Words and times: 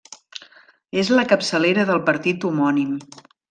És 1.03 1.11
la 1.19 1.27
capçalera 1.33 1.87
del 1.93 2.03
partit 2.11 2.49
homònim. 2.51 3.01